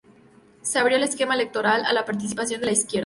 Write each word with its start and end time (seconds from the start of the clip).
Se 0.63 0.79
abrió 0.79 0.97
el 0.97 1.03
esquema 1.03 1.35
electoral 1.35 1.85
a 1.85 1.93
la 1.93 2.05
participación 2.05 2.59
de 2.59 2.65
la 2.65 2.71
izquierda. 2.73 2.99